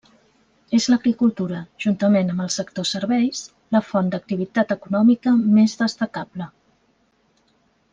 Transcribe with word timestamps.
És 0.77 0.85
l'agricultura, 0.91 1.59
juntament 1.85 2.33
amb 2.33 2.43
el 2.47 2.49
sector 2.57 2.89
serveis, 2.93 3.45
la 3.77 3.85
font 3.93 4.11
d'activitat 4.17 4.77
econòmica 4.81 5.37
més 5.61 5.81
destacable. 5.87 6.53